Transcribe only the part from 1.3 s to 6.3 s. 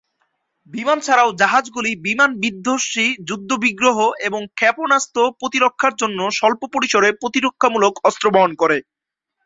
জাহাজগুলি বিমান বিধ্বংসী যুদ্ধবিগ্রহ এবং ক্ষেপণাস্ত্র প্রতিরক্ষার জন্য